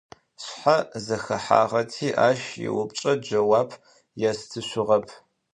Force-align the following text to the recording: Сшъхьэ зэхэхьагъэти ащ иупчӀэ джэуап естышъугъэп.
Сшъхьэ 0.41 0.77
зэхэхьагъэти 1.05 2.07
ащ 2.27 2.41
иупчӀэ 2.67 3.13
джэуап 3.23 3.71
естышъугъэп. 4.29 5.05